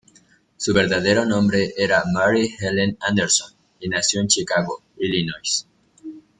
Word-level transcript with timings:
Su 0.57 0.73
verdadero 0.73 1.25
nombre 1.25 1.75
era 1.77 2.03
Mary 2.11 2.49
Helen 2.59 2.97
Anderson, 3.01 3.53
y 3.79 3.87
nació 3.87 4.19
en 4.21 4.29
Chicago, 4.29 4.81
Illinois. 4.97 5.67